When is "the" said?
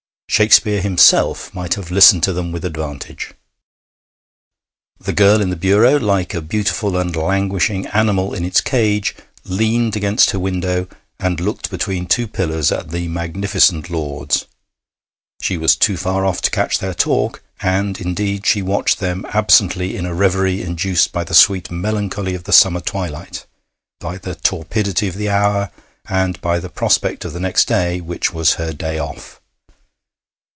4.97-5.11, 5.49-5.57, 12.91-13.09, 21.25-21.35, 22.45-22.53, 24.17-24.33, 25.15-25.29, 26.57-26.69, 27.33-27.41